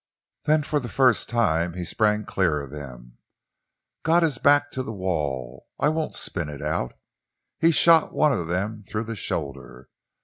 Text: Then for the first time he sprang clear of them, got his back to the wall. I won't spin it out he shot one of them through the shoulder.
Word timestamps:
Then 0.45 0.63
for 0.63 0.79
the 0.79 0.89
first 0.89 1.29
time 1.29 1.73
he 1.73 1.85
sprang 1.85 2.25
clear 2.25 2.59
of 2.61 2.71
them, 2.71 3.19
got 4.01 4.23
his 4.23 4.39
back 4.39 4.71
to 4.71 4.81
the 4.81 4.91
wall. 4.91 5.67
I 5.79 5.89
won't 5.89 6.15
spin 6.15 6.49
it 6.49 6.63
out 6.63 6.95
he 7.59 7.69
shot 7.69 8.11
one 8.11 8.33
of 8.33 8.47
them 8.47 8.81
through 8.81 9.03
the 9.03 9.15
shoulder. 9.15 9.89